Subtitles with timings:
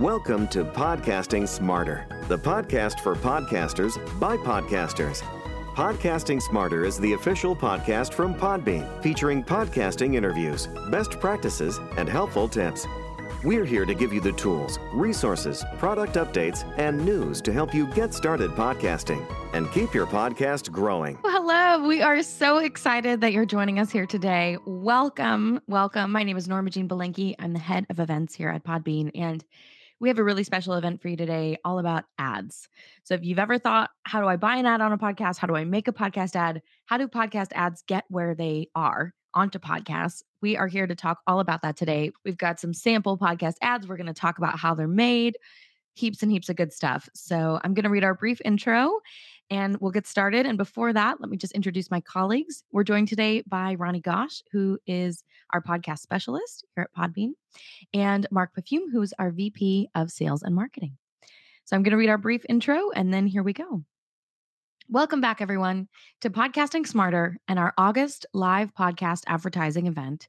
[0.00, 5.22] Welcome to Podcasting Smarter, the podcast for podcasters by podcasters.
[5.74, 12.46] Podcasting Smarter is the official podcast from Podbean, featuring podcasting interviews, best practices, and helpful
[12.46, 12.86] tips.
[13.42, 17.86] We're here to give you the tools, resources, product updates, and news to help you
[17.94, 19.24] get started podcasting
[19.54, 21.18] and keep your podcast growing.
[21.24, 21.88] Hello.
[21.88, 24.58] We are so excited that you're joining us here today.
[24.66, 25.62] Welcome.
[25.66, 26.12] Welcome.
[26.12, 27.34] My name is Norma Jean Belenke.
[27.38, 29.10] I'm the head of events here at Podbean.
[29.14, 29.42] And
[30.00, 32.68] we have a really special event for you today all about ads.
[33.04, 35.38] So if you've ever thought, how do I buy an ad on a podcast?
[35.38, 36.62] How do I make a podcast ad?
[36.84, 40.22] How do podcast ads get where they are onto podcasts?
[40.42, 42.12] We are here to talk all about that today.
[42.24, 43.88] We've got some sample podcast ads.
[43.88, 45.38] We're going to talk about how they're made,
[45.94, 47.08] heaps and heaps of good stuff.
[47.14, 49.00] So I'm going to read our brief intro
[49.50, 50.46] and we'll get started.
[50.46, 52.62] And before that, let me just introduce my colleagues.
[52.72, 55.22] We're joined today by Roni Gosch, who is
[55.52, 57.32] our podcast specialist here at Podbean,
[57.94, 60.96] and Mark Pafume, who's our VP of Sales and Marketing.
[61.64, 63.84] So I'm going to read our brief intro and then here we go.
[64.88, 65.88] Welcome back, everyone,
[66.20, 70.28] to Podcasting Smarter and our August live podcast advertising event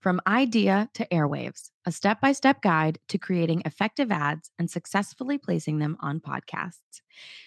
[0.00, 5.38] from idea to airwaves, a step by step guide to creating effective ads and successfully
[5.38, 7.02] placing them on podcasts.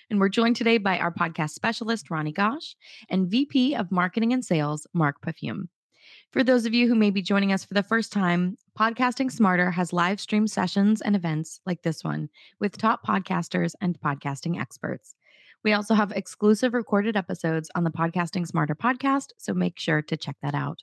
[0.09, 2.75] And we're joined today by our podcast specialist, Roni Gosch,
[3.09, 5.67] and VP of Marketing and Sales, Mark Pafume.
[6.31, 9.71] For those of you who may be joining us for the first time, Podcasting Smarter
[9.71, 12.29] has live stream sessions and events like this one
[12.59, 15.15] with top podcasters and podcasting experts.
[15.63, 20.17] We also have exclusive recorded episodes on the Podcasting Smarter podcast, so make sure to
[20.17, 20.81] check that out.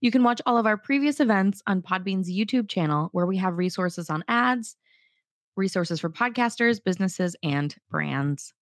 [0.00, 3.56] You can watch all of our previous events on Podbean's YouTube channel, where we have
[3.56, 4.76] resources on ads,
[5.56, 8.52] resources for podcasters, businesses, and brands.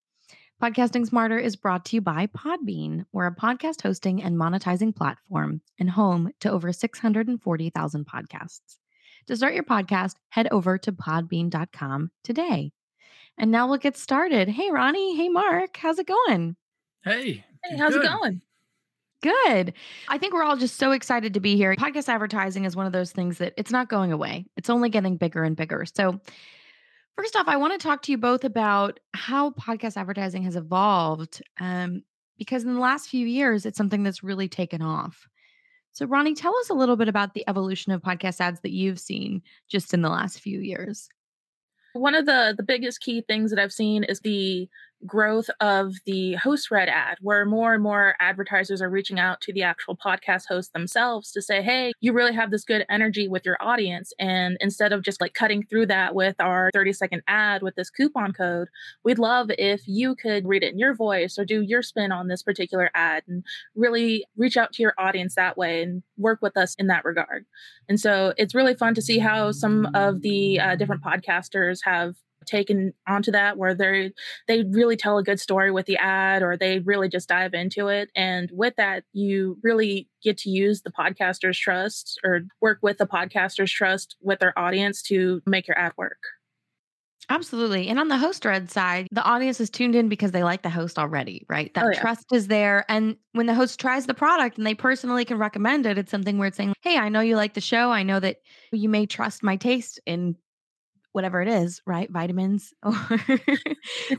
[0.63, 3.07] Podcasting Smarter is brought to you by Podbean.
[3.13, 8.77] We're a podcast hosting and monetizing platform and home to over 640,000 podcasts.
[9.27, 12.73] To start your podcast, head over to podbean.com today.
[13.39, 14.49] And now we'll get started.
[14.49, 15.17] Hey, Roni.
[15.17, 15.77] Hey, Mark.
[15.77, 16.57] How's it going?
[17.03, 17.45] Hey.
[17.65, 18.05] Hey, how's good.
[18.05, 18.43] it going?
[19.23, 19.75] Good.
[20.09, 21.75] I think we're all just so excited to be here.
[21.75, 24.47] Podcast advertising is one of those things that it's not going away.
[24.57, 25.85] It's only getting bigger and bigger.
[25.85, 26.21] So,
[27.17, 31.43] first off, I want to talk to you both about how podcast advertising has evolved
[31.61, 32.03] um,
[32.39, 35.29] because in the last few years, it's something that's really taken off.
[35.93, 39.01] So, Roni, tell us a little bit about the evolution of podcast ads that you've
[39.01, 41.11] seen just in the last few years.
[41.93, 44.69] One of the the biggest key things that I've seen is the
[45.07, 49.53] growth of the host read ad, where more and more advertisers are reaching out to
[49.53, 53.45] the actual podcast hosts themselves to say, hey, you really have this good energy with
[53.45, 54.13] your audience.
[54.19, 57.91] And instead of just like cutting through that with our 30 second ad with this
[57.91, 58.69] coupon code,
[59.05, 62.29] we'd love if you could read it in your voice or do your spin on
[62.29, 63.45] this particular ad and
[63.75, 67.47] really reach out to your audience that way and work with us in that regard.
[67.89, 72.15] And so it's really fun to see how some of the uh, different podcasters have
[72.47, 74.13] taken onto that where they
[74.49, 77.89] they really tell a good story with the ad or they really just dive into
[77.89, 82.99] it and with that you really get to use the podcaster's trust or work with
[82.99, 86.19] the podcaster's trust with their audience to make your ad work
[87.29, 87.87] Absolutely.
[87.89, 90.71] And on the host red side, the audience is tuned in because they like the
[90.71, 91.73] host already, right?
[91.75, 92.01] That Oh, yeah.
[92.01, 92.85] trust is there.
[92.89, 96.39] And when the host tries the product and they personally can recommend it, it's something
[96.39, 97.93] where it's saying, Hey, I know you like the show.
[97.93, 98.39] I know that
[98.73, 100.37] you may trust my taste in
[101.13, 102.11] whatever it is, right?
[102.11, 102.95] Vitamins or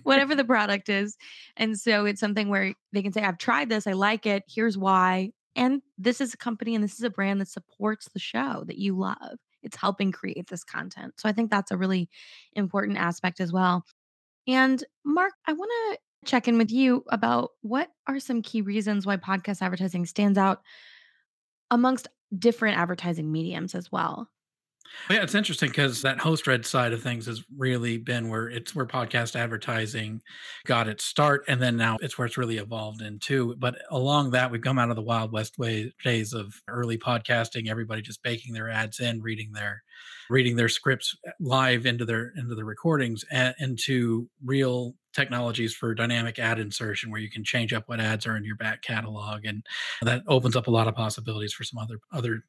[0.03, 1.17] whatever the product is.
[1.57, 4.77] And so it's something where they can say, I've tried this, I like it, here's
[4.77, 5.31] why.
[5.55, 8.77] And this is a company and this is a brand that supports the show that
[8.77, 9.37] you love.
[9.63, 11.15] It's helping create this content.
[11.17, 12.09] So I think that's a really
[12.53, 13.85] important aspect as well.
[14.47, 19.05] And Mark, I want to check in with you about what are some key reasons
[19.05, 20.61] why podcast advertising stands out
[21.69, 24.29] amongst different advertising mediums as well.
[25.09, 28.75] Yeah, it's interesting because that host read side of things has really been where it's
[28.75, 30.21] where podcast advertising
[30.65, 33.55] got its start, and then now it's where it's really evolved into.
[33.57, 37.69] But along that, we've come out of the wild west way days of early podcasting,
[37.69, 39.83] everybody just baking their ads in, reading their
[40.29, 45.93] reading their scripts eh, live into their into the recordings, and into real technologies for
[45.93, 49.43] dynamic ad insertion where you can change up what ads are in your back catalog
[49.43, 49.65] and
[50.01, 52.43] that opens up a lot of possibilities for some other other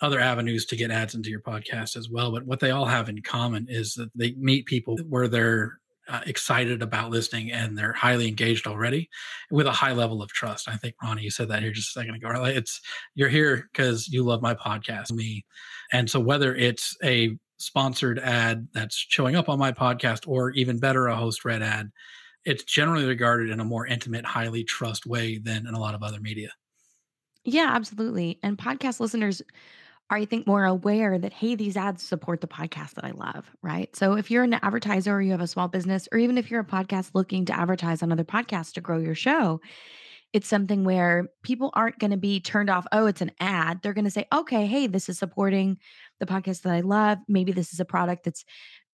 [0.00, 2.32] other avenues to get ads into your podcast as well.
[2.32, 6.20] But what they all have in common is that they meet people where they're uh,
[6.26, 9.08] excited about listening and they're highly engaged already
[9.50, 10.68] with a high level of trust.
[10.68, 12.44] I think Roni, you said that here just a second ago.
[12.44, 12.80] It's
[13.14, 15.44] you're here because you love my podcast, me,
[15.92, 20.78] and so whether it's a sponsored ad that's showing up on my podcast or even
[20.78, 21.90] better a host read ad
[22.44, 26.02] it's generally regarded in a more intimate highly trust way than in a lot of
[26.02, 26.50] other media
[27.44, 28.38] Yeah, absolutely.
[28.42, 29.40] And podcast listeners
[30.10, 33.50] are, I think, more aware that, hey, these ads support the podcast that I love,
[33.62, 33.94] right?
[33.96, 36.60] So if you're an advertiser or you have a small business, or even if you're
[36.60, 39.60] a podcast looking to advertise on other podcasts to grow your show,
[40.34, 42.86] it's something where people aren't going to be turned off.
[42.90, 43.80] Oh, it's an ad.
[43.82, 45.78] They're going to say, okay, hey, this is supporting
[46.18, 47.18] the podcast that I love.
[47.28, 48.44] Maybe this is a product that's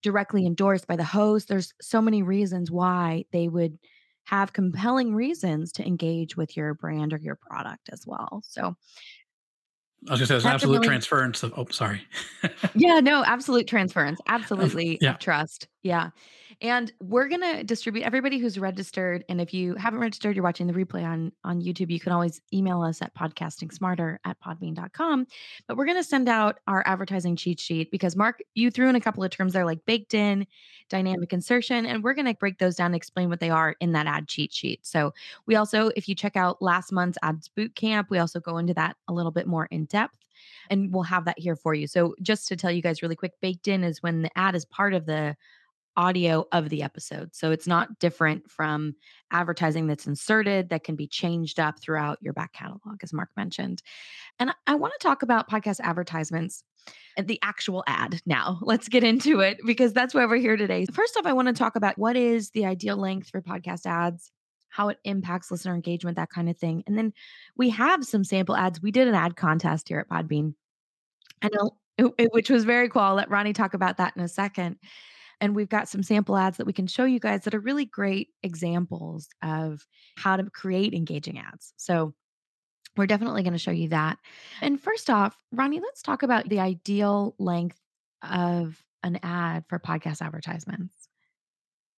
[0.03, 1.49] directly endorsed by the host.
[1.49, 3.79] There's so many reasons why they would
[4.25, 8.43] have compelling reasons to engage with your brand or your product as well.
[8.47, 8.77] So
[10.09, 12.03] I was gonna say there's absolute really, transference of oh sorry.
[12.75, 14.21] yeah, no, absolute transference.
[14.27, 15.15] Absolutely yeah.
[15.15, 15.69] trust.
[15.83, 16.11] Yeah.
[16.63, 19.25] And we're going to distribute everybody who's registered.
[19.29, 22.43] And if you haven't registered, you're watching the replay on, on YouTube, you can always
[22.53, 25.27] email us at podcastingsmarter at podbean.com.
[25.67, 28.97] But we're going to send out our advertising cheat sheet because Mark, you threw in
[28.97, 30.45] a couple of terms there like baked in, mm-hmm.
[30.91, 33.93] dynamic insertion, and we're going to break those down and explain what they are in
[33.93, 34.81] that ad cheat sheet.
[34.85, 35.15] So
[35.47, 38.75] we also, if you check out last month's ads boot camp, we also go into
[38.75, 40.19] that a little bit more in depth
[40.69, 41.87] and we'll have that here for you.
[41.87, 44.65] So just to tell you guys really quick, baked in is when the ad is
[44.65, 45.37] part of the
[46.01, 47.35] audio of the episode.
[47.35, 48.95] So it's not different from
[49.31, 53.83] advertising that's inserted that can be changed up throughout your back catalog, as Mark mentioned.
[54.39, 56.65] And I want to talk about podcast advertisements
[57.19, 58.59] and the actual ad now.
[58.63, 60.87] Let's get into it because that's why we're here today.
[60.91, 64.33] First off, I want to talk about what is the ideal length for podcast ads,
[64.71, 66.83] how it impacts listener engagement, that kind of thing.
[66.87, 67.13] And then
[67.59, 68.81] we have some sample ads.
[68.81, 70.55] We did an ad contest here at Podbean.
[71.43, 71.77] Know
[72.33, 73.03] which was very cool.
[73.03, 74.77] I'll let Roni talk about that in a second.
[75.41, 77.85] And we've got some sample ads that we can show you guys that are really
[77.85, 81.73] great examples of how to create engaging ads.
[81.77, 82.15] So
[82.97, 84.19] we're definitely going to show you that.
[84.61, 87.79] And first off, Roni, let's talk about the ideal length
[88.23, 90.95] of an ad for podcast advertisements.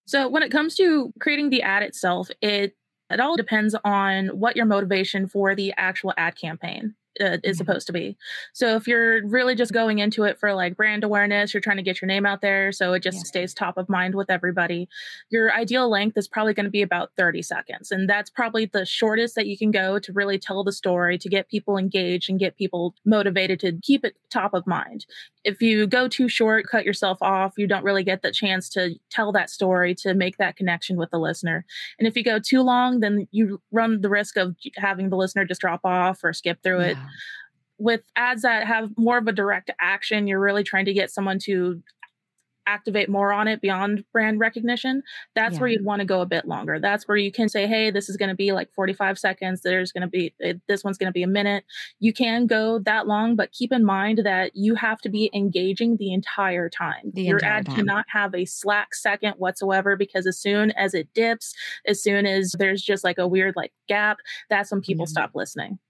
[0.07, 2.77] So when it comes to creating the ad itself, it
[3.11, 7.53] it all depends on what your motivation for the actual ad campaign uh, is mm-hmm.
[7.55, 8.17] supposed to be.
[8.53, 11.83] So if you're really just going into it for like brand awareness, you're trying to
[11.83, 13.25] get your name out there so it just yeah.
[13.25, 14.89] stays top of mind with everybody.
[15.31, 18.87] Your ideal length is probably going to be about 30 seconds and that's probably the
[18.87, 22.39] shortest that you can go to really tell the story to get people engaged and
[22.39, 25.07] get people motivated to keep it top of mind.
[25.45, 28.95] If you go too short, cut yourself off, you don't really get the chance to
[29.11, 31.65] tell that story to make that connection with the listener.
[31.99, 35.45] And if you go too long, then you run the risk of having the listener
[35.45, 36.95] just drop off or skip through yeah.
[37.03, 37.11] It
[37.83, 41.39] with ads that have more of a direct action, you're really trying to get someone
[41.41, 41.83] to
[42.65, 45.03] activate more on it beyond brand recognition,
[45.35, 45.61] that's yeah.
[45.61, 46.79] where you'd want to go a bit longer.
[46.79, 49.63] That's where you can say, hey, this is going to be like 45 seconds.
[49.63, 51.65] There's going to be, eh, this one's going to be a minute.
[51.99, 55.97] You can go that long, but keep in mind that you have to be engaging
[55.97, 57.11] the entire time.
[57.13, 57.77] The Your entire ad time.
[57.77, 61.55] cannot have a slack second whatsoever because as soon as it dips,
[61.87, 64.19] as soon as there's just like a weird like gap,
[64.49, 65.81] that's when people stop listening.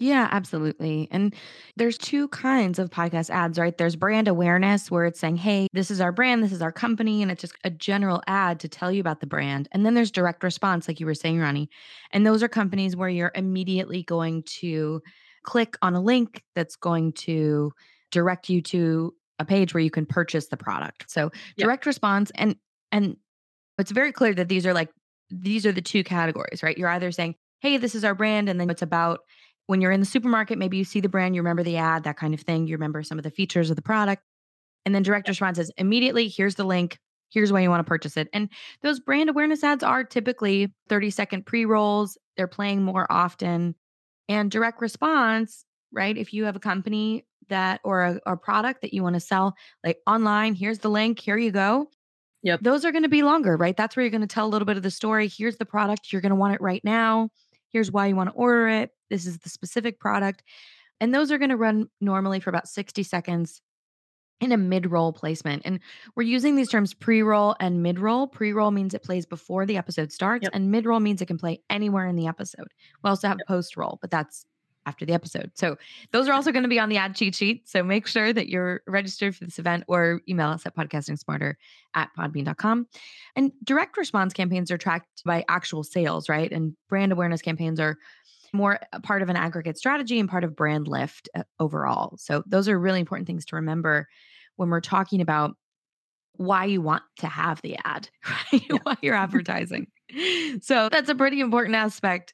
[0.00, 1.08] Yeah, absolutely.
[1.10, 1.34] And
[1.76, 3.76] there's two kinds of podcast ads, right?
[3.76, 7.20] There's brand awareness where it's saying, hey, this is our brand, this is our company,
[7.20, 9.68] and it's just a general ad to tell you about the brand.
[9.72, 11.66] And then there's direct response, like you were saying, Roni.
[12.12, 15.02] And those are companies where you're immediately going to
[15.42, 17.72] click on a link that's going to
[18.12, 21.10] direct you to a page where you can purchase the product.
[21.10, 22.56] So direct response and
[22.90, 23.16] and
[23.78, 24.90] it's very clear that these are like
[25.30, 26.76] these are the two categories, right?
[26.76, 29.20] You're either saying, hey, this is our brand, and then it's about
[29.68, 32.16] when you're in the supermarket, maybe you see the brand, you remember the ad, that
[32.16, 32.66] kind of thing.
[32.66, 34.22] You remember some of the features of the product.
[34.86, 36.98] And then direct response is immediately, here's the link.
[37.28, 38.28] Here's why you want to purchase it.
[38.32, 38.48] And
[38.80, 42.16] those brand awareness ads are typically 30 second pre rolls.
[42.38, 43.74] They're playing more often.
[44.26, 46.16] And direct response, right?
[46.16, 49.54] If you have a company that or a, a product that you want to sell,
[49.84, 51.90] like online, here's the link, here you go.
[52.42, 52.60] Yep.
[52.62, 53.76] Those are going to be longer, right?
[53.76, 55.28] That's where you're going to tell a little bit of the story.
[55.28, 56.10] Here's the product.
[56.10, 57.28] You're going to want it right now.
[57.70, 58.92] Here's why you want to order it.
[59.10, 60.42] This is the specific product.
[61.00, 63.60] And those are going to run normally for about 60 seconds
[64.40, 65.62] in a mid roll placement.
[65.64, 65.80] And
[66.14, 68.26] we're using these terms pre roll and mid roll.
[68.26, 70.52] Pre roll means it plays before the episode starts, yep.
[70.54, 72.68] and mid roll means it can play anywhere in the episode.
[73.02, 73.46] We also have yep.
[73.46, 74.44] post roll, but that's
[74.86, 75.50] after the episode.
[75.54, 75.76] So
[76.12, 77.68] those are also going to be on the ad cheat sheet.
[77.68, 81.54] So make sure that you're registered for this event or email us at podcastingsmarter
[81.94, 82.86] at podbean.com.
[83.36, 86.50] And direct response campaigns are tracked by actual sales, right?
[86.50, 87.98] And brand awareness campaigns are
[88.52, 92.16] more part of an aggregate strategy and part of brand lift uh, overall.
[92.18, 94.08] So those are really important things to remember
[94.56, 95.56] when we're talking about
[96.38, 98.08] why you want to have the ad,
[98.52, 98.62] right?
[98.70, 98.78] Yeah.
[98.84, 99.88] why you're advertising.
[100.62, 102.32] so that's a pretty important aspect.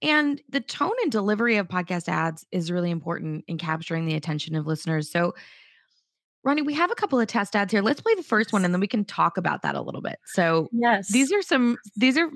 [0.00, 4.56] And the tone and delivery of podcast ads is really important in capturing the attention
[4.56, 5.10] of listeners.
[5.10, 5.34] So,
[6.44, 7.82] Roni, we have a couple of test ads here.
[7.82, 10.18] Let's play the first one and then we can talk about that a little bit.
[10.24, 12.28] So, yes, these are some, these are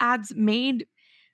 [0.00, 0.86] ads made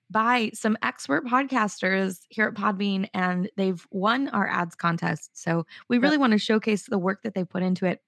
[0.09, 5.31] by some expert podcasters here at Podbean, and they've won our ads contest.
[5.33, 6.21] So we really yep.
[6.21, 8.01] want to showcase the work that they put into it.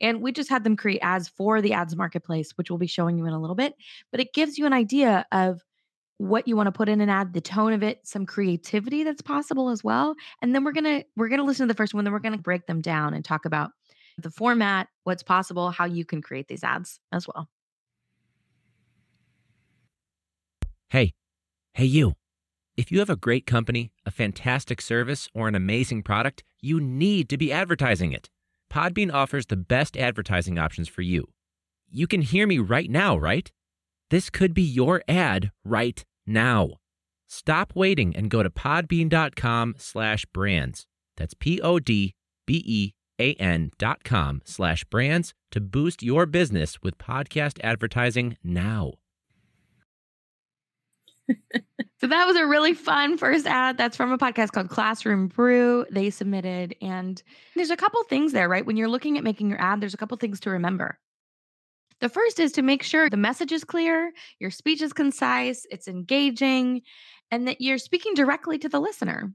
[0.00, 3.18] And we just had them create ads for the ads marketplace, which we'll be showing
[3.18, 3.74] you in a little bit.
[4.10, 5.62] But it gives you an idea of
[6.18, 9.22] what you want to put in an ad, the tone of it, some creativity that's
[9.22, 10.14] possible as well.
[10.40, 12.66] And then we're gonna we're gonna listen to the first one, then we're gonna break
[12.66, 13.72] them down and talk about
[14.18, 17.48] the format, what's possible, how you can create these ads as well.
[20.90, 21.14] Hey,
[21.74, 22.12] hey, you.
[22.76, 27.28] If you have a great company, a fantastic service, or an amazing product, you need
[27.28, 28.30] to be advertising it.
[28.72, 31.28] Podbean offers the best advertising options for you.
[31.90, 33.50] You can hear me right now, right?
[34.10, 36.78] This could be your ad right now.
[37.28, 40.86] Stop waiting and go to podbean.com slash brands.
[41.16, 41.70] That's P-O-D-B-E-A-N
[43.78, 48.92] dot com slash brands to boost your business with podcast advertising now.
[52.00, 53.76] So that was a really fun first ad.
[53.78, 55.86] That's from a podcast called Classroom Brew.
[55.90, 57.22] They submitted, and
[57.54, 58.64] there's a couple things there, right?
[58.64, 60.98] When you're looking at making your ad, there's a couple things to remember.
[62.00, 65.86] The first is to make sure the message is clear, your speech is concise, it's
[65.86, 66.82] engaging,
[67.30, 69.32] and that you're speaking directly to the listener.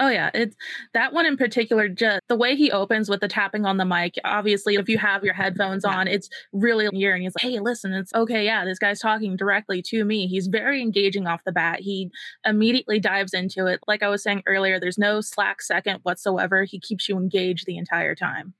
[0.00, 0.56] Oh yeah, it's
[0.94, 1.88] that one in particular.
[1.88, 4.14] Just the way he opens with the tapping on the mic.
[4.24, 7.22] Obviously, if you have your headphones on, it's really hearing.
[7.22, 8.44] He's like, "Hey, listen, it's okay.
[8.44, 10.26] Yeah, this guy's talking directly to me.
[10.26, 11.80] He's very engaging off the bat.
[11.80, 12.10] He
[12.44, 13.80] immediately dives into it.
[13.86, 16.64] Like I was saying earlier, there's no slack second whatsoever.
[16.64, 18.54] He keeps you engaged the entire time.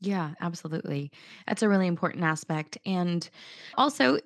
[0.00, 1.10] Yeah, absolutely.
[1.46, 2.78] That's a really important aspect.
[2.86, 3.28] And
[3.76, 4.18] also,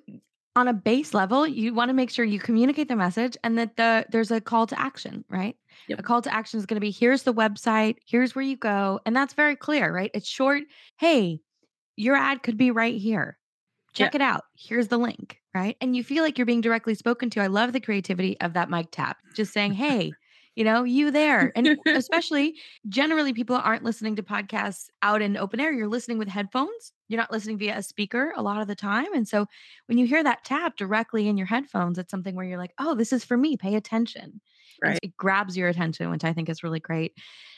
[0.55, 3.75] on a base level, you want to make sure you communicate the message and that
[3.75, 5.55] the there's a call to action, right?
[5.87, 5.99] Yep.
[5.99, 8.99] A call to action is going to be here's the website, here's where you go,
[9.05, 10.11] and that's very clear, right?
[10.13, 10.63] It's short.
[10.97, 11.39] Hey,
[11.95, 13.37] your ad could be right here.
[13.93, 14.21] Check yeah.
[14.21, 14.43] it out.
[14.57, 15.77] Here's the link, right?
[15.81, 17.41] And you feel like you're being directly spoken to.
[17.41, 19.17] I love the creativity of that mic tap.
[19.35, 20.13] Just saying, "Hey,
[20.55, 21.51] you know, you there.
[21.55, 22.55] And especially
[22.87, 25.71] generally people aren't listening to podcasts out in open air.
[25.71, 26.93] You're listening with headphones.
[27.07, 29.13] You're not listening via a speaker a lot of the time.
[29.13, 29.47] And so
[29.87, 32.95] when you hear that tap directly in your headphones, it's something where you're like, oh,
[32.95, 33.57] this is for me.
[33.57, 34.41] Pay attention.
[34.81, 34.99] Right.
[35.01, 37.13] it grabs your attention, which I think is really great.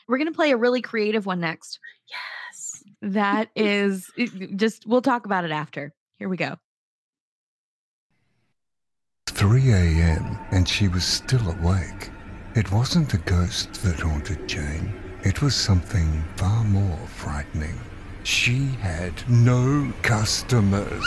[0.07, 1.79] We're going to play a really creative one next.
[2.09, 2.83] Yes.
[3.01, 4.11] That is
[4.55, 5.93] just, we'll talk about it after.
[6.17, 6.57] Here we go.
[9.27, 12.09] 3 a.m., and she was still awake.
[12.55, 14.93] It wasn't a ghost that haunted Jane.
[15.25, 17.77] It was something far more frightening.
[18.23, 21.05] She had no customers.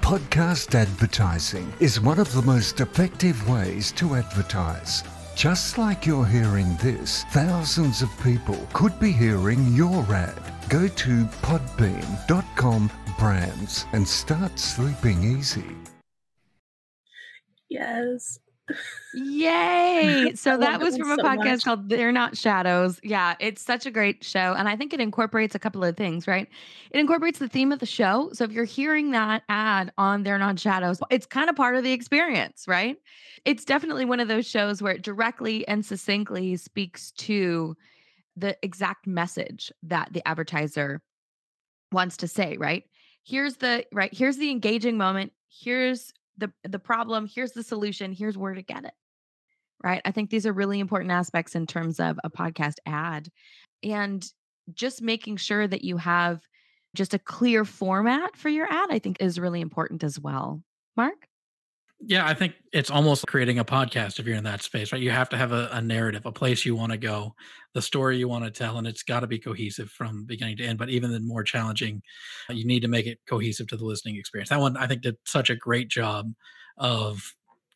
[0.00, 5.02] Podcast advertising is one of the most effective ways to advertise.
[5.36, 10.40] Just like you're hearing this, thousands of people could be hearing your ad.
[10.70, 15.76] Go to podbean.com brands and start sleeping easy.
[17.68, 18.38] Yes.
[19.14, 20.32] Yay.
[20.36, 21.64] So that was from a so podcast much.
[21.64, 22.98] called They're Not Shadows.
[23.02, 24.54] Yeah, it's such a great show.
[24.56, 26.48] And I think it incorporates a couple of things, right?
[26.90, 28.30] It incorporates the theme of the show.
[28.32, 31.84] So if you're hearing that ad on They're Not Shadows, it's kind of part of
[31.84, 32.96] the experience, right?
[33.44, 37.76] It's definitely one of those shows where it directly and succinctly speaks to
[38.36, 41.00] the exact message that the advertiser
[41.92, 42.84] wants to say, right?
[43.24, 45.32] Here's the right, here's the engaging moment.
[45.48, 48.94] Here's the the problem here's the solution here's where to get it.
[49.82, 50.00] Right?
[50.04, 53.28] I think these are really important aspects in terms of a podcast ad
[53.82, 54.26] and
[54.72, 56.40] just making sure that you have
[56.94, 60.62] just a clear format for your ad i think is really important as well.
[60.96, 61.26] Mark
[62.00, 65.00] yeah, I think it's almost creating a podcast if you're in that space, right?
[65.00, 67.34] You have to have a, a narrative, a place you want to go,
[67.72, 70.64] the story you want to tell, and it's got to be cohesive from beginning to
[70.64, 70.78] end.
[70.78, 72.02] But even the more challenging,
[72.50, 74.50] uh, you need to make it cohesive to the listening experience.
[74.50, 76.32] That one, I think, did such a great job
[76.76, 77.22] of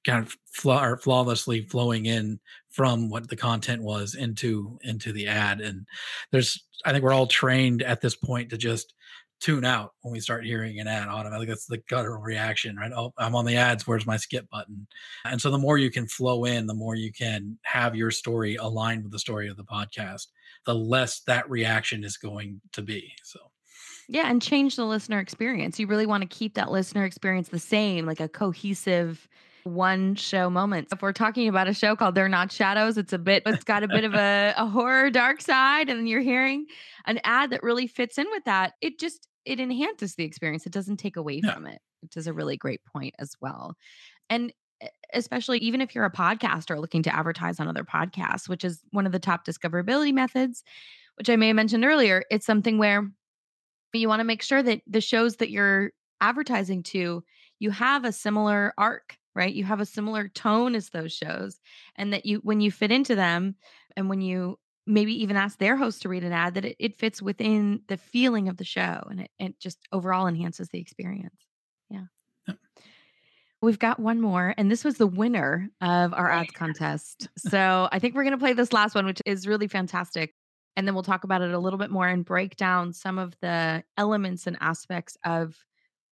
[0.04, 5.60] kind of flaw- flawlessly flowing in from what the content was into into the ad.
[5.60, 5.86] And
[6.32, 8.94] there's, I think, we're all trained at this point to just
[9.40, 11.46] tune out when we start hearing an ad automatically.
[11.46, 12.92] That's the guttural reaction, right?
[12.94, 13.86] Oh, I'm on the ads.
[13.86, 14.86] Where's my skip button?
[15.24, 18.56] And so the more you can flow in, the more you can have your story
[18.56, 20.26] aligned with the story of the podcast,
[20.66, 23.12] the less that reaction is going to be.
[23.22, 23.38] So.
[24.08, 25.78] Yeah, and change the listener experience.
[25.78, 29.28] You really want to keep that listener experience the same, like a cohesive
[29.64, 30.88] one show moment.
[30.90, 33.82] If we're talking about a show called They're Not Shadows, it's a bit, it's got
[33.82, 36.66] a bit of a, a horror dark side, and you're hearing
[37.04, 38.72] an ad that really fits in with that.
[38.80, 40.66] It just it enhances the experience.
[40.66, 41.54] It doesn't take away yeah.
[41.54, 43.76] from it, which is a really great point as well.
[44.30, 44.52] And
[45.12, 49.06] especially even if you're a podcaster looking to advertise on other podcasts, which is one
[49.06, 50.62] of the top discoverability methods,
[51.16, 53.10] which I may have mentioned earlier, it's something where
[53.92, 55.90] you want to make sure that the shows that you're
[56.20, 57.24] advertising to,
[57.58, 59.54] you have a similar arc right?
[59.54, 61.60] You have a similar tone as those shows,
[61.94, 63.54] and that you, when you fit into them,
[63.96, 66.96] and when you maybe even ask their host to read an ad, that it, it
[66.96, 71.36] fits within the feeling of the show and it, it just overall enhances the experience.
[71.90, 72.04] Yeah.
[73.60, 77.28] We've got one more, and this was the winner of our ads contest.
[77.36, 80.32] So I think we're going to play this last one, which is really fantastic.
[80.76, 83.34] And then we'll talk about it a little bit more and break down some of
[83.40, 85.56] the elements and aspects of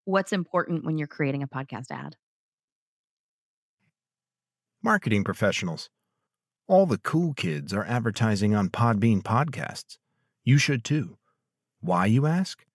[0.03, 2.17] what's important when you're creating a podcast ad.
[4.83, 5.89] Marketing professionals.
[6.69, 9.97] All the cool kids are advertising on Podbean podcasts.
[10.43, 11.17] You should too.
[11.79, 12.65] Why, you ask?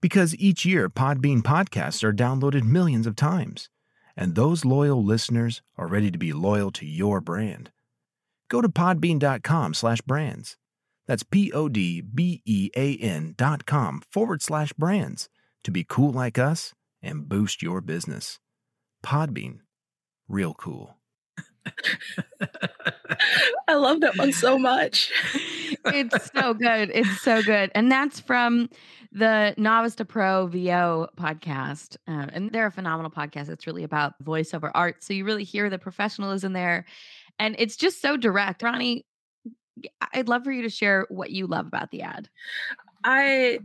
[0.00, 3.68] Because each year Podbean podcasts are downloaded millions of times,
[4.16, 7.70] and those loyal listeners are ready to be loyal to your brand.
[8.48, 10.56] Go to podbean.com slash brands.
[11.06, 15.28] That's P O D B E A N dot com forward slash brands
[15.62, 18.38] to be cool like us and boost your business.
[19.04, 19.58] Podbean.
[20.26, 20.96] Real cool.
[23.68, 25.10] I love that one so much.
[25.86, 26.90] it's so good.
[26.92, 27.70] It's so good.
[27.74, 28.68] And that's from
[29.12, 31.96] the Novice to Pro VO podcast.
[32.08, 33.48] Uh, and they're a phenomenal podcast.
[33.48, 35.04] It's really about voiceover art.
[35.04, 36.86] So you really hear the professionalism there.
[37.38, 38.62] And it's just so direct.
[38.62, 39.04] Roni,
[40.12, 42.28] I'd love for you to share what you love about the ad.
[43.04, 43.60] I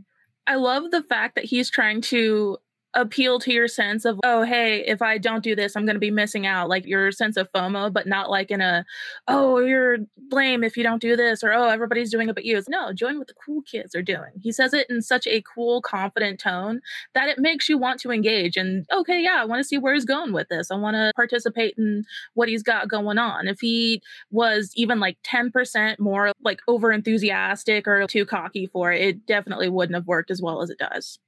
[0.48, 2.58] I love the fact that he's trying to
[2.94, 6.00] appeal to your sense of oh hey if i don't do this i'm going to
[6.00, 8.86] be missing out like your sense of fomo but not like in a
[9.28, 9.98] oh you're
[10.32, 12.58] lame if you don't do this or oh everybody's doing it but you.
[12.58, 14.32] It's, no join what the cool kids are doing.
[14.42, 16.82] He says it in such a cool confident tone
[17.14, 19.94] that it makes you want to engage and okay yeah i want to see where
[19.94, 20.72] he's going with this.
[20.72, 23.48] I want to participate in what he's got going on.
[23.48, 24.02] If he
[24.32, 29.70] was even like 10% more like over enthusiastic or too cocky for it it definitely
[29.70, 31.20] wouldn't have worked as well as it does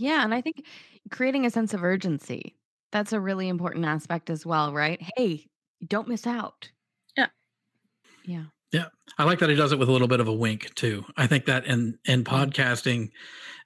[0.00, 0.64] yeah, and I think
[1.10, 2.56] creating a sense of urgency,
[2.92, 5.00] that's a really important aspect as well, right?
[5.16, 5.46] Hey,
[5.86, 6.70] don't miss out.
[7.16, 7.28] Yeah.
[8.24, 8.44] Yeah.
[8.72, 8.86] Yeah.
[9.18, 11.04] I like that he does it with a little bit of a wink too.
[11.16, 13.10] I think that in in podcasting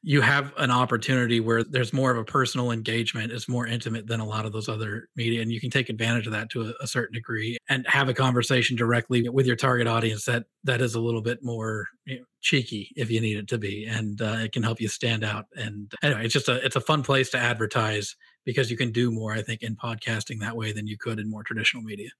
[0.07, 4.21] you have an opportunity where there's more of a personal engagement it's more intimate than
[4.21, 6.75] a lot of those other media and you can take advantage of that to a,
[6.83, 10.95] a, certain degree and have a conversation directly with your target audience that that is
[10.95, 14.37] a little bit more you know, cheeky if you need it to be and uh,
[14.41, 17.31] it can help you stand out and anyway it's just a it's a fun place
[17.31, 18.15] to advertise
[18.45, 21.31] because you can do more i think in podcasting that way than you could in
[21.31, 22.11] more traditional media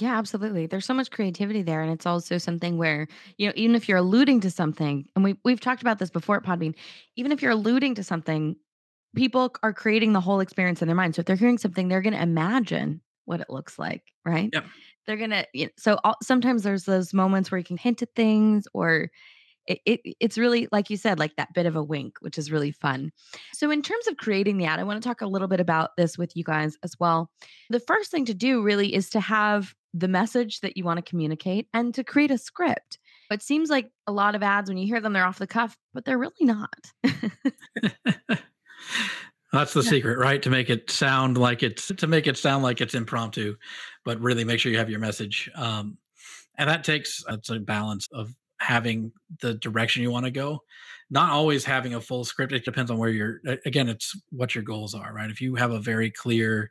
[0.00, 0.66] yeah, absolutely.
[0.66, 1.82] There's so much creativity there.
[1.82, 5.38] And it's also something where, you know, even if you're alluding to something, and we,
[5.44, 6.74] we've talked about this before at Podbean,
[7.16, 8.56] even if you're alluding to something,
[9.14, 11.14] people are creating the whole experience in their mind.
[11.14, 14.50] So if they're hearing something, they're going to imagine what it looks like, right?
[14.52, 14.64] Yep.
[15.06, 18.02] They're going to, you know, so all, sometimes there's those moments where you can hint
[18.02, 19.10] at things or
[19.66, 22.52] it, it, it's really like you said like that bit of a wink which is
[22.52, 23.10] really fun
[23.52, 25.90] so in terms of creating the ad i want to talk a little bit about
[25.96, 27.30] this with you guys as well
[27.70, 31.02] the first thing to do really is to have the message that you want to
[31.02, 32.98] communicate and to create a script.
[33.30, 35.76] It seems like a lot of ads when you hear them they're off the cuff
[35.94, 36.92] but they're really not.
[39.52, 39.90] That's the yeah.
[39.90, 40.42] secret right?
[40.42, 43.56] To make it sound like it's to make it sound like it's impromptu
[44.04, 45.96] but really make sure you have your message um,
[46.58, 48.34] and that takes it's a balance of
[48.66, 50.60] having the direction you want to go
[51.08, 54.64] not always having a full script it depends on where you're again it's what your
[54.64, 55.30] goals are right?
[55.30, 56.70] If you have a very clear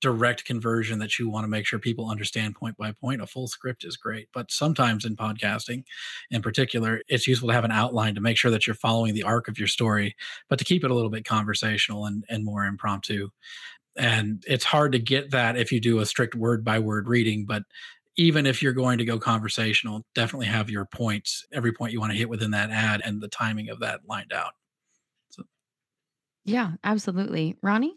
[0.00, 3.46] direct conversion that you want to make sure people understand point by point a full
[3.46, 4.28] script is great.
[4.32, 5.84] But sometimes in podcasting
[6.30, 9.24] in particular it's useful to have an outline to make sure that you're following the
[9.24, 10.14] arc of your story
[10.48, 13.30] but to keep it a little bit conversational and, and more impromptu.
[13.96, 17.44] And it's hard to get that if you do a strict word by word reading
[17.46, 17.64] but
[18.16, 22.12] even if you're going to go conversational, definitely have your points, every point you want
[22.12, 24.52] to hit within that ad and the timing of that lined out.
[25.30, 25.44] So.
[26.44, 27.56] Yeah, absolutely.
[27.64, 27.92] Roni?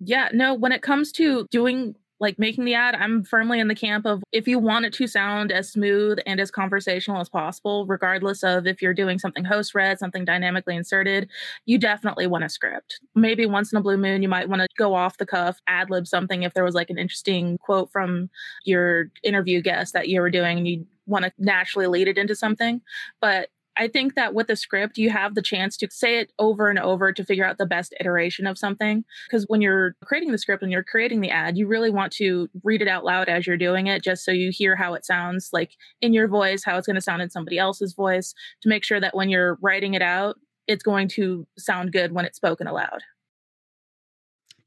[0.00, 3.74] Yeah, no, when it comes to doing like making the ad, I'm firmly in the
[3.74, 7.84] camp of if you want it to sound as smooth and as conversational as possible,
[7.84, 11.28] regardless of if you're doing something host read, something dynamically inserted,
[11.66, 12.98] you definitely want a script.
[13.14, 15.90] Maybe once in a blue moon, you might want to go off the cuff, ad
[15.90, 18.30] lib something if there was like an interesting quote from
[18.64, 22.34] your interview guest that you were doing and you want to naturally lead it into
[22.34, 22.80] something.
[23.20, 26.68] But I think that with a script, you have the chance to say it over
[26.68, 29.04] and over to figure out the best iteration of something.
[29.28, 32.48] Because when you're creating the script and you're creating the ad, you really want to
[32.62, 35.50] read it out loud as you're doing it, just so you hear how it sounds
[35.52, 38.32] like in your voice, how it's going to sound in somebody else's voice,
[38.62, 42.24] to make sure that when you're writing it out, it's going to sound good when
[42.24, 43.00] it's spoken aloud.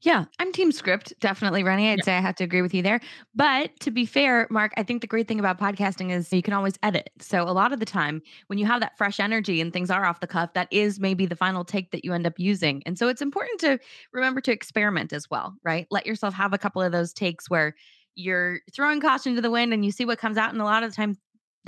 [0.02, 1.90] Yeah, I'm team script, definitely, Roni.
[1.90, 2.04] I'd yeah.
[2.04, 3.00] say I have to agree with you there.
[3.34, 6.54] But to be fair, Mark, I think the great thing about podcasting is you can
[6.54, 7.10] always edit.
[7.20, 10.04] So a lot of the time, when you have that fresh energy and things are
[10.04, 12.80] off the cuff, that is maybe the final take that you end up using.
[12.86, 13.80] And so it's important to
[14.12, 15.88] remember to experiment as well, right?
[15.90, 17.74] Let yourself have a couple of those takes where
[18.14, 20.52] you're throwing caution to the wind and you see what comes out.
[20.52, 21.16] And a lot of the time,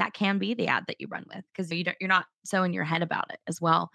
[0.01, 2.63] that can be the ad that you run with because you don't you're not so
[2.63, 3.91] in your head about it as well.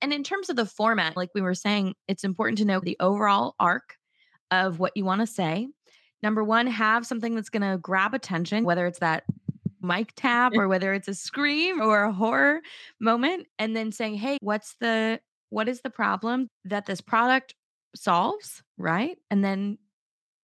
[0.00, 2.96] And in terms of the format, like we were saying, it's important to know the
[2.98, 3.96] overall arc
[4.50, 5.68] of what you want to say.
[6.22, 9.24] Number one, have something that's going to grab attention, whether it's that
[9.82, 12.60] mic tap or whether it's a scream or a horror
[12.98, 15.20] moment, and then saying, hey, what's the
[15.50, 17.54] what is the problem that this product
[17.94, 19.18] solves, right?
[19.30, 19.76] And then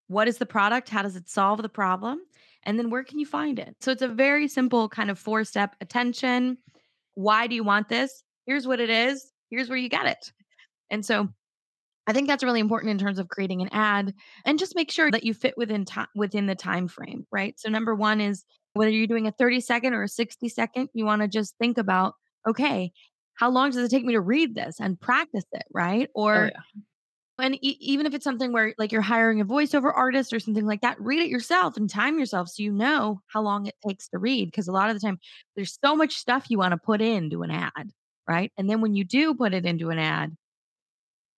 [0.09, 0.90] what is the product?
[0.90, 2.20] How does it solve the problem?
[2.66, 3.76] And then where can you find it?
[3.81, 6.59] So it's a very simple kind of four step attention.
[7.14, 8.22] Why do you want this?
[8.44, 9.33] Here's what it is.
[9.50, 10.33] Here's where you get it.
[10.90, 11.29] And so
[12.07, 15.11] I think that's really important in terms of creating an ad and just make sure
[15.11, 17.59] that you fit within time within the time frame, right?
[17.59, 21.05] So number 1 is whether you're doing a 30 second or a 60 second, you
[21.05, 22.14] want to just think about
[22.48, 22.92] okay,
[23.35, 26.09] how long does it take me to read this and practice it, right?
[26.14, 26.83] Oh, or oh, yeah.
[27.38, 30.66] And e- even if it's something where like you're hiring a voiceover artist or something
[30.66, 34.09] like that, read it yourself and time yourself so you know how long it takes
[34.09, 34.46] to read.
[34.46, 35.18] Because a lot of the time,
[35.55, 37.90] there's so much stuff you want to put into an ad,
[38.29, 38.53] right?
[38.57, 40.37] And then when you do put it into an ad,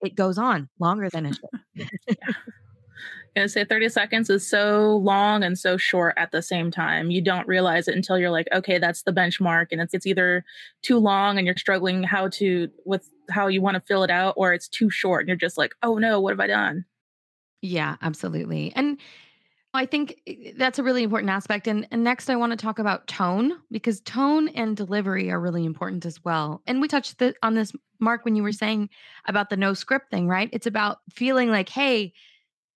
[0.00, 1.36] it goes on longer than it
[1.76, 1.88] should.
[3.38, 7.10] gonna say 30 seconds is so long and so short at the same time.
[7.10, 9.68] You don't realize it until you're like, okay, that's the benchmark.
[9.70, 10.44] And it's it's either
[10.82, 14.34] too long and you're struggling how to with how you want to fill it out,
[14.36, 16.84] or it's too short and you're just like, oh no, what have I done?
[17.62, 18.72] Yeah, absolutely.
[18.74, 18.98] And
[19.74, 21.66] I think eh, that's a really important aspect.
[21.66, 25.64] And, and next, I want to talk about tone because tone and delivery are really
[25.64, 26.62] important as well.
[26.66, 28.88] And we touched the, on this, Mark, when you were saying
[29.26, 30.48] about the no script thing, right?
[30.52, 32.12] It's about feeling like, hey,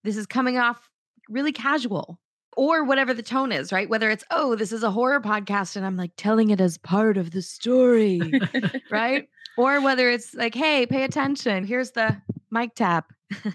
[0.05, 0.89] this is coming off
[1.29, 2.19] really casual
[2.57, 3.89] or whatever the tone is, right?
[3.89, 7.17] Whether it's, oh, this is a horror podcast and I'm like telling it as part
[7.17, 8.21] of the story,
[8.91, 9.29] right?
[9.57, 11.65] Or whether it's like, hey, pay attention.
[11.65, 13.13] Here's the mic tap.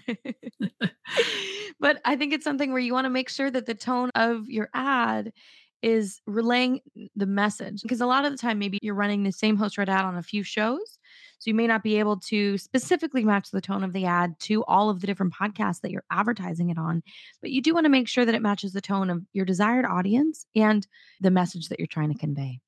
[1.80, 4.48] but I think it's something where you want to make sure that the tone of
[4.48, 5.32] your ad
[5.80, 6.80] is relaying
[7.14, 9.88] the message because a lot of the time maybe you're running the same host read
[9.88, 10.97] ad on a few shows
[11.38, 14.64] so you may not be able to specifically match the tone of the ad to
[14.64, 17.02] all of the different podcasts that you're advertising it on
[17.40, 19.84] but you do want to make sure that it matches the tone of your desired
[19.84, 20.86] audience and
[21.20, 22.60] the message that you're trying to convey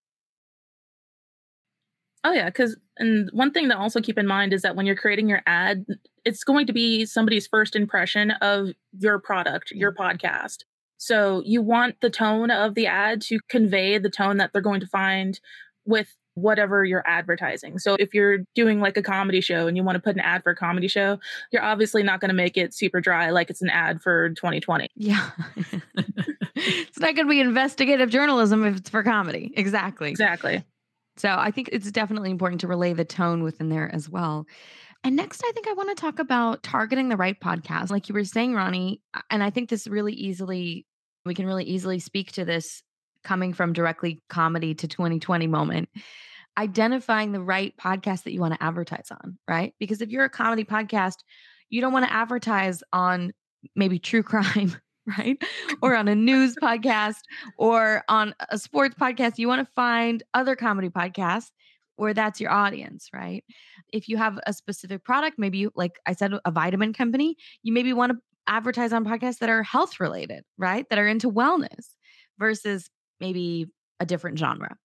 [2.22, 4.96] Oh yeah, because and one thing to also keep in mind is that when you're
[4.96, 5.86] creating your ad,
[6.24, 10.64] it's going to be somebody's first impression of your product, your podcast.
[10.98, 14.80] So you want the tone of the ad to convey the tone that they're going
[14.80, 15.40] to find
[15.86, 17.78] with whatever you're advertising.
[17.78, 20.42] So if you're doing like a comedy show and you want to put an ad
[20.42, 21.18] for a comedy show,
[21.52, 24.88] you're obviously not going to make it super dry like it's an ad for 2020.
[24.94, 25.30] Yeah.
[26.54, 29.52] it's not going to be investigative journalism if it's for comedy.
[29.56, 30.10] Exactly.
[30.10, 30.64] Exactly.
[31.16, 34.46] So I think it's definitely important to relay the tone within there as well.
[35.02, 37.90] And next, I think I want to talk about targeting the right podcast.
[37.90, 40.86] Like you were saying, Roni, and I think this really easily
[41.26, 42.82] we can really easily speak to this
[43.22, 45.88] coming from directly comedy to 2020 moment
[46.58, 50.30] identifying the right podcast that you want to advertise on right because if you're a
[50.30, 51.16] comedy podcast
[51.68, 53.32] you don't want to advertise on
[53.76, 54.74] maybe true crime
[55.18, 55.42] right
[55.82, 57.20] or on a news podcast
[57.56, 61.50] or on a sports podcast you want to find other comedy podcasts
[62.00, 63.44] where that's your audience, right?
[63.92, 67.74] If you have a specific product, maybe you, like I said, a vitamin company, you
[67.74, 70.86] maybe want to advertise on podcasts that are health related, right?
[70.88, 71.88] That are into wellness
[72.38, 72.88] versus
[73.20, 74.76] maybe a different genre.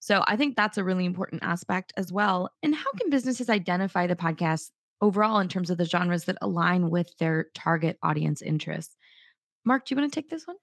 [0.00, 2.50] So I think that's a really important aspect as well.
[2.62, 3.00] And how mm.
[3.00, 7.46] can businesses identify the podcast overall in terms of the genres that align with their
[7.54, 8.96] target audience interests?
[9.64, 10.56] Mark, do you want to take this one?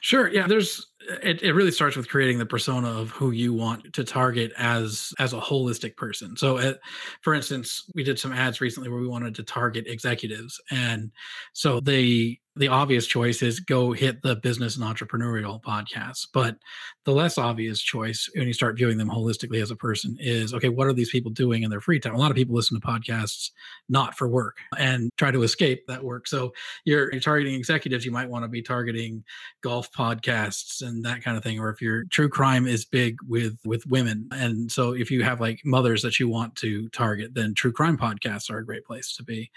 [0.00, 0.28] Sure.
[0.28, 0.46] Yeah.
[0.46, 0.86] There's
[1.22, 5.12] it, it really starts with creating the persona of who you want to target as
[5.18, 6.36] as a holistic person.
[6.36, 6.74] So, uh,
[7.22, 11.10] for instance, we did some ads recently where we wanted to target executives, and
[11.52, 16.26] so the the obvious choice is go hit the business and entrepreneurial podcasts.
[16.32, 16.56] But
[17.04, 20.68] the less obvious choice when you start viewing them holistically as a person is okay,
[20.68, 22.14] what are these people doing in their free time?
[22.14, 23.50] A lot of people listen to podcasts
[23.88, 26.28] not for work and try to escape that work.
[26.28, 26.52] So
[26.84, 29.24] you're, you're targeting executives, you might want to be targeting
[29.60, 31.58] golf podcasts and that kind of thing.
[31.58, 34.28] Or if your true crime is big with with women.
[34.32, 37.96] And so if you have like mothers that you want to target, then true crime
[37.96, 39.50] podcasts are a great place to be.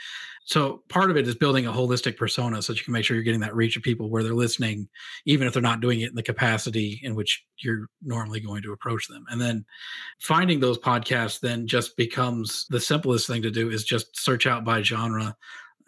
[0.45, 3.15] So part of it is building a holistic persona so that you can make sure
[3.15, 4.87] you're getting that reach of people where they're listening,
[5.25, 8.71] even if they're not doing it in the capacity in which you're normally going to
[8.71, 9.25] approach them.
[9.29, 9.65] And then
[10.19, 14.63] finding those podcasts then just becomes the simplest thing to do is just search out
[14.63, 15.35] by genre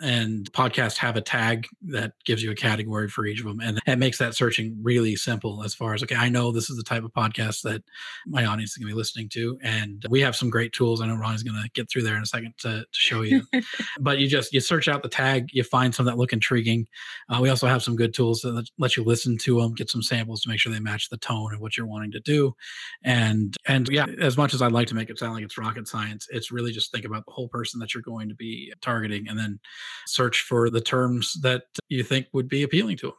[0.01, 3.59] and podcasts have a tag that gives you a category for each of them.
[3.59, 6.77] And it makes that searching really simple as far as, okay, I know this is
[6.77, 7.83] the type of podcast that
[8.25, 9.59] my audience is going to be listening to.
[9.61, 11.01] And we have some great tools.
[11.01, 13.43] I know Roni's going to get through there in a second to, to show you.
[13.99, 16.87] but you just, you search out the tag, you find some that look intriguing.
[17.29, 20.01] Uh, we also have some good tools that let you listen to them, get some
[20.01, 22.55] samples to make sure they match the tone of what you're wanting to do.
[23.03, 25.87] And, and yeah, as much as I'd like to make it sound like it's rocket
[25.87, 29.27] science, it's really just think about the whole person that you're going to be targeting
[29.27, 29.59] and then
[30.07, 33.15] search for the terms that you think would be appealing to them.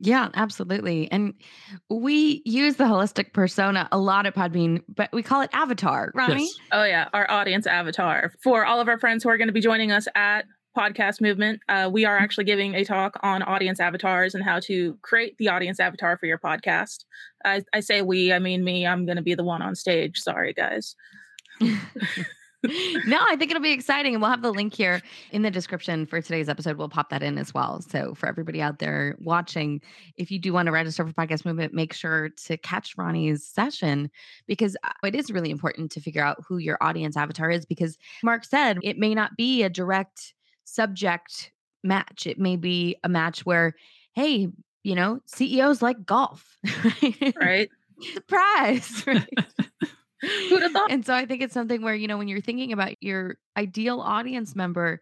[0.00, 1.10] Yeah, absolutely.
[1.10, 1.34] And
[1.90, 6.38] we use the holistic persona a lot at Podbean, but we call it avatar, right?
[6.38, 6.54] Yes.
[6.70, 7.08] Oh, yeah.
[7.12, 8.32] Our audience avatar.
[8.40, 10.44] For all of our friends who are going to be joining us at
[10.76, 14.96] Podcast Movement, uh, we are actually giving a talk on audience avatars and how to
[15.02, 17.04] create the audience avatar for your podcast.
[17.44, 18.86] I, I say we, I mean me.
[18.86, 20.18] I'm going to be the one on stage.
[20.18, 20.94] Sorry, guys.
[22.64, 24.14] no, I think it'll be exciting.
[24.14, 26.76] And we'll have the link here in the description for today's episode.
[26.76, 27.80] We'll pop that in as well.
[27.82, 29.80] So for everybody out there watching,
[30.16, 34.10] if you do want to register for Podcast Movement, make sure to catch Roni's session
[34.46, 37.96] because uh, it is really important to figure out who your audience avatar is because
[38.24, 41.52] Mark said it may not be a direct subject
[41.84, 42.26] match.
[42.26, 43.74] It may be a match where,
[44.14, 44.48] hey,
[44.82, 46.58] you know, CEOs like golf.
[47.40, 47.70] Right.
[48.14, 49.04] Surprise.
[49.06, 49.28] Right.
[50.22, 50.90] Who'd have thought?
[50.90, 54.00] And so I think it's something where, you know, when you're thinking about your ideal
[54.00, 55.00] audience member,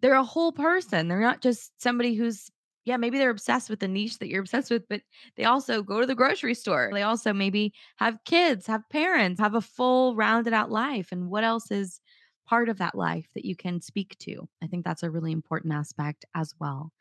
[0.00, 1.08] they're a whole person.
[1.08, 2.50] They're not just somebody who's,
[2.84, 5.00] yeah, maybe they're obsessed with the niche that you're obsessed with, but
[5.36, 6.90] they also go to the grocery store.
[6.92, 11.10] They also maybe have kids, have parents, have a full rounded out life.
[11.10, 12.00] And what else is
[12.46, 14.46] part of that life that you can speak to?
[14.62, 16.92] I think that's a really important aspect as well.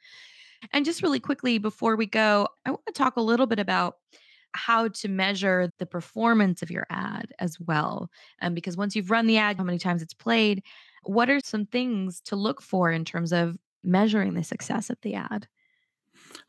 [0.72, 3.96] And just really quickly before we go, I want to talk a little bit about
[4.54, 8.10] how to measure the performance of your ad as well.
[8.42, 10.64] Um, because once you've run the ad, how many times it's played,
[11.04, 15.16] what are some things to look for in terms of measuring the success of the
[15.16, 15.48] ad?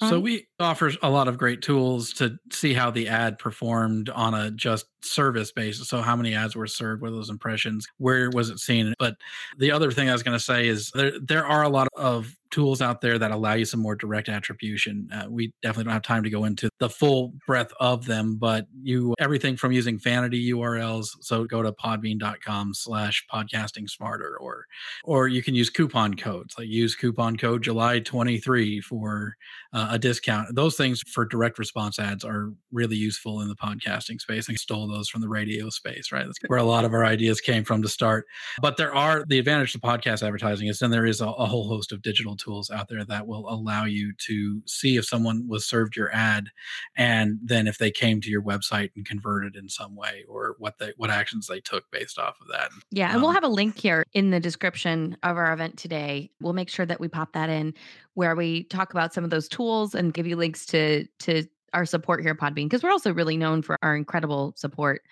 [0.03, 4.35] So we offer a lot of great tools to see how the ad performed on
[4.35, 5.89] a just service basis.
[5.89, 8.95] So how many ads were served, what those impressions, where was it seen?
[8.99, 9.15] But
[9.59, 12.37] the other thing I was going to say is there there are a lot of
[12.55, 15.09] tools out there that allow you some more direct attribution.
[15.13, 18.67] Uh, we definitely don't have time to go into the full breadth of them, but
[18.81, 21.09] you everything from using vanity URLs.
[21.21, 24.67] So go to podbean.com slash podcasting smarter or
[25.03, 29.35] or you can use coupon codes like use coupon code July 23 for
[29.73, 30.55] uh, a discount.
[30.55, 34.49] Those things for direct response ads are really useful in the podcasting space.
[34.49, 36.25] I stole those from the radio space, right?
[36.25, 38.27] That's where a lot of our ideas came from to start.
[38.63, 41.69] But there are the advantage to podcast advertising is then there is a, a whole
[41.69, 45.67] host of digital tools out there that will allow you to see if someone was
[45.67, 46.49] served your ad
[46.97, 50.79] and then if they came to your website and converted in some way or what
[50.79, 52.71] they what actions they took based off of that.
[52.91, 56.31] Yeah, and um, we'll have a link here in the description of our event today.
[56.41, 57.75] We'll make sure that we pop that in
[58.15, 61.85] where we talk about some of those tools and give you links to to our
[61.85, 65.03] support here at Podbean because we're also really known for our incredible support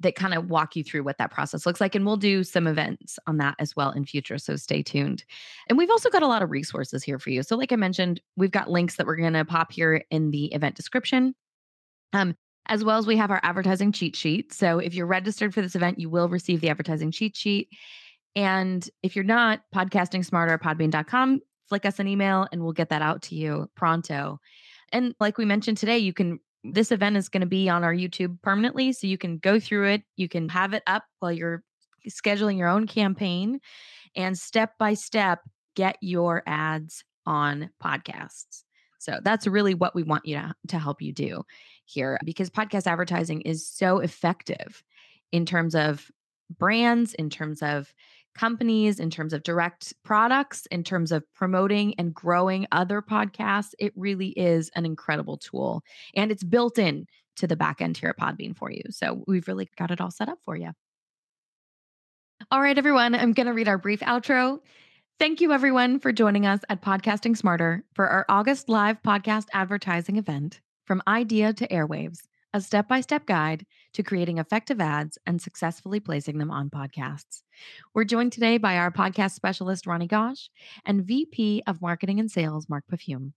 [0.00, 1.94] that kind of walk you through what that process looks like.
[1.94, 4.38] And we'll do some events on that as well in future.
[4.38, 5.24] So stay tuned.
[5.68, 7.42] And we've also got a lot of resources here for you.
[7.42, 10.46] So, like I mentioned, we've got links that we're going to pop here in the
[10.52, 11.34] event description.
[12.12, 12.36] Um,
[12.68, 14.52] as well as we have our advertising cheat sheet.
[14.52, 17.68] So if you're registered for this event, you will receive the advertising cheat sheet.
[18.34, 23.02] And if you're not, podcasting smarter podbean.com, flick us an email and we'll get that
[23.02, 24.40] out to you pronto.
[24.92, 26.38] And like we mentioned today, you can
[26.72, 28.92] this event is going to be on our YouTube permanently.
[28.92, 31.62] So you can go through it, you can have it up while you're
[32.08, 33.60] scheduling your own campaign
[34.14, 35.40] and step by step
[35.74, 38.62] get your ads on podcasts.
[38.98, 41.44] So that's really what we want you to, to help you do
[41.84, 44.82] here because podcast advertising is so effective
[45.32, 46.10] in terms of
[46.58, 47.92] brands, in terms of
[48.36, 53.74] companies, in terms of direct products, in terms of promoting and growing other podcasts.
[53.78, 55.82] It really is an incredible tool.
[56.14, 58.82] And it's built in to the back end here at Podbean for you.
[58.90, 60.70] So we've really got it all set up for you.
[62.50, 64.60] All right, everyone, I'm going to read our brief outro.
[65.18, 70.16] Thank you, everyone, for joining us at Podcasting Smarter for our August live podcast advertising
[70.16, 72.20] event from idea to airwaves
[72.56, 73.66] a step by step guide
[73.96, 77.40] to creating effective ads and successfully placing them on podcasts.
[77.94, 80.50] We're joined today by our podcast specialist, Roni Gosch,
[80.84, 83.32] and VP of Marketing and Sales, Mark Pafume.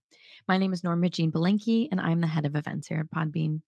[0.46, 3.62] My name is Norma Jean Belinkie, and I'm the head of events here at Podbean.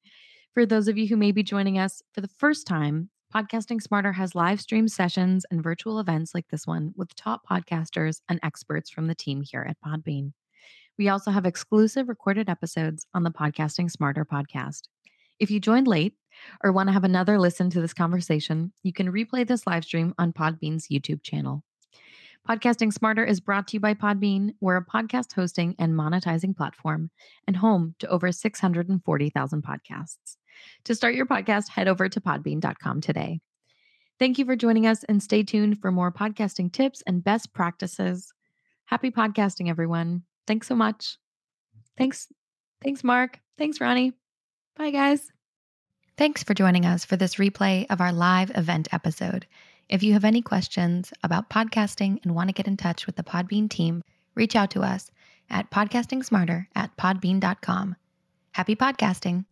[0.52, 4.12] For those of you who may be joining us for the first time, Podcasting Smarter
[4.12, 8.90] has live stream sessions and virtual events like this one with top podcasters and experts
[8.90, 10.34] from the team here at Podbean.
[10.98, 14.82] We also have exclusive recorded episodes on the Podcasting Smarter podcast.
[15.38, 16.14] If you joined late
[16.62, 20.14] or want to have another listen to this conversation, you can replay this live stream
[20.18, 21.62] on Podbean's YouTube channel.
[22.48, 24.54] Podcasting Smarter is brought to you by Podbean.
[24.60, 27.10] We're a podcast hosting and monetizing platform
[27.46, 30.36] and home to over 640,000 podcasts.
[30.84, 33.40] To start your podcast, head over to podbean.com today.
[34.18, 38.32] Thank you for joining us and stay tuned for more podcasting tips and best practices.
[38.86, 40.22] Happy podcasting, everyone.
[40.46, 41.18] Thanks so much.
[41.96, 42.28] Thanks.
[42.82, 43.38] Thanks, Mark.
[43.56, 44.12] Thanks, Roni.
[44.76, 45.31] Bye, guys.
[46.22, 49.44] Thanks for joining us for this replay of our live event episode.
[49.88, 53.24] If you have any questions about podcasting and want to get in touch with the
[53.24, 54.04] Podbean team,
[54.36, 55.10] reach out to us
[55.50, 57.96] at podcastingsmarter at podbean.com.
[58.52, 59.46] Happy podcasting.